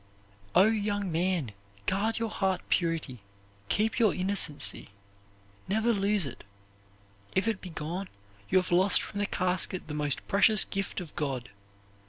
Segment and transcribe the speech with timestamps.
[0.55, 1.51] O, young man,
[1.85, 3.19] guard your heart purity!
[3.69, 4.89] Keep innocency!
[5.67, 6.43] Never lose it;
[7.35, 8.07] if it be gone,
[8.49, 11.51] you have lost from the casket the most precious gift of God.